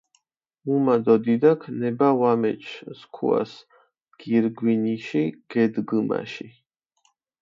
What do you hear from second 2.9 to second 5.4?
სქუას გირგვინიში